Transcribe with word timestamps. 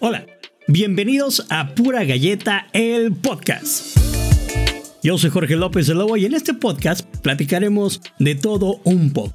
Hola, 0.00 0.26
bienvenidos 0.68 1.46
a 1.50 1.74
Pura 1.74 2.04
Galleta, 2.04 2.66
el 2.72 3.12
podcast. 3.12 3.98
Yo 5.02 5.18
soy 5.18 5.30
Jorge 5.30 5.56
López 5.56 5.86
de 5.86 5.94
Lobo 5.94 6.16
y 6.16 6.24
en 6.24 6.34
este 6.34 6.54
podcast 6.54 7.04
platicaremos 7.18 8.00
de 8.18 8.34
todo 8.34 8.80
un 8.84 9.12
poco. 9.12 9.34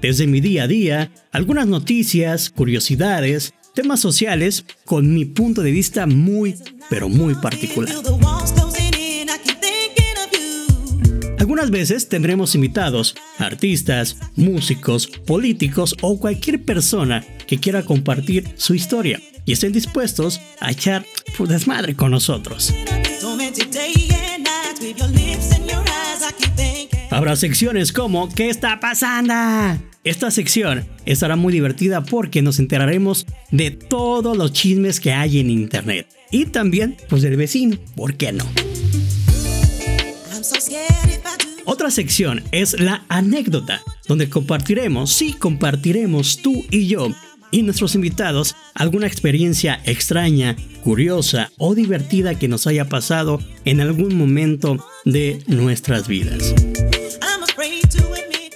Desde 0.00 0.26
mi 0.26 0.40
día 0.40 0.64
a 0.64 0.68
día, 0.68 1.12
algunas 1.32 1.66
noticias, 1.66 2.50
curiosidades, 2.50 3.54
temas 3.74 4.00
sociales 4.00 4.64
con 4.84 5.12
mi 5.12 5.24
punto 5.24 5.62
de 5.62 5.72
vista 5.72 6.06
muy, 6.06 6.54
pero 6.88 7.08
muy 7.08 7.34
particular. 7.34 7.94
Algunas 11.38 11.70
veces 11.70 12.08
tendremos 12.08 12.54
invitados, 12.54 13.14
artistas, 13.38 14.16
músicos, 14.34 15.06
políticos 15.06 15.96
o 16.00 16.18
cualquier 16.18 16.64
persona 16.64 17.24
que 17.46 17.58
quiera 17.58 17.84
compartir 17.84 18.44
su 18.56 18.74
historia 18.74 19.20
y 19.44 19.52
estén 19.52 19.72
dispuestos 19.72 20.40
a 20.60 20.70
echar 20.70 21.06
por 21.36 21.48
desmadre 21.48 21.94
con 21.94 22.10
nosotros. 22.10 22.74
Habrá 27.10 27.36
secciones 27.36 27.92
como 27.92 28.28
¿Qué 28.28 28.50
está 28.50 28.80
pasando? 28.80 29.34
Esta 30.04 30.30
sección 30.30 30.86
estará 31.04 31.36
muy 31.36 31.52
divertida 31.52 32.04
porque 32.04 32.42
nos 32.42 32.58
enteraremos 32.58 33.26
de 33.50 33.70
todos 33.70 34.36
los 34.36 34.52
chismes 34.52 35.00
que 35.00 35.12
hay 35.12 35.40
en 35.40 35.50
internet 35.50 36.08
y 36.30 36.46
también 36.46 36.96
pues 37.08 37.22
del 37.22 37.36
vecino, 37.36 37.76
¿por 37.94 38.16
qué 38.16 38.32
no? 38.32 38.44
Otra 41.64 41.90
sección 41.90 42.44
es 42.52 42.78
la 42.78 43.04
anécdota, 43.08 43.82
donde 44.06 44.28
compartiremos, 44.28 45.12
sí, 45.12 45.32
compartiremos 45.32 46.40
tú 46.40 46.64
y 46.70 46.86
yo 46.86 47.08
y 47.50 47.62
nuestros 47.62 47.94
invitados 47.94 48.56
alguna 48.74 49.06
experiencia 49.06 49.80
extraña, 49.84 50.56
curiosa 50.82 51.50
o 51.58 51.74
divertida 51.74 52.38
que 52.38 52.48
nos 52.48 52.66
haya 52.66 52.88
pasado 52.88 53.40
en 53.64 53.80
algún 53.80 54.16
momento 54.16 54.78
de 55.04 55.38
nuestras 55.46 56.08
vidas. 56.08 56.54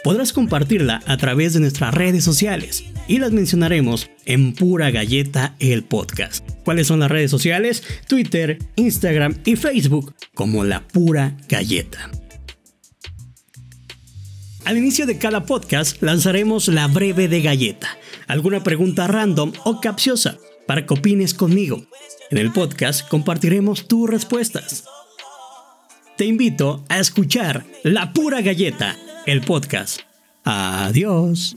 Podrás 0.03 0.33
compartirla 0.33 1.03
a 1.07 1.17
través 1.19 1.53
de 1.53 1.61
nuestras 1.61 1.95
redes 1.95 2.25
sociales 2.25 2.85
y 3.07 3.19
las 3.19 3.33
mencionaremos 3.33 4.09
en 4.25 4.55
Pura 4.55 4.91
Galleta 4.91 5.55
el 5.59 5.83
podcast. 5.83 6.49
¿Cuáles 6.65 6.87
son 6.87 7.01
las 7.01 7.11
redes 7.11 7.31
sociales? 7.31 7.83
Twitter, 8.09 8.59
Instagram 8.77 9.37
y 9.45 9.57
Facebook 9.57 10.15
como 10.35 10.65
La 10.65 10.87
Pura 10.87 11.37
Galleta. 11.49 12.11
Al 14.71 14.79
inicio 14.79 15.05
de 15.05 15.19
cada 15.19 15.47
podcast 15.47 16.01
lanzaremos 16.01 16.69
la 16.69 16.87
breve 16.87 17.27
de 17.27 17.43
galleta, 17.43 17.89
alguna 18.29 18.63
pregunta 18.63 19.09
random 19.09 19.51
o 19.65 19.81
capciosa 19.81 20.39
para 20.69 20.87
que 20.87 20.95
opines 20.95 21.35
conmigo. 21.35 21.83
En 22.31 22.39
el 22.39 22.53
podcast 22.53 23.09
compartiremos 23.09 23.89
tus 23.89 24.09
respuestas. 24.09 24.85
Te 26.17 26.25
invito 26.25 26.85
a 26.89 27.01
escuchar 27.01 27.65
La 27.83 28.13
Pura 28.13 28.43
Galleta, 28.43 28.97
el 29.27 29.41
podcast. 29.41 30.03
Adiós. 30.45 31.57